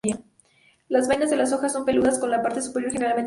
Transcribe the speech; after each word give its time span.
Las 0.89 1.07
vainas 1.07 1.29
de 1.29 1.35
las 1.35 1.53
hojas 1.53 1.73
son 1.73 1.85
peludas, 1.85 2.17
con 2.17 2.31
la 2.31 2.41
parte 2.41 2.63
superior 2.63 2.91
generalmente 2.91 3.09
sin 3.09 3.09
pelo. 3.09 3.19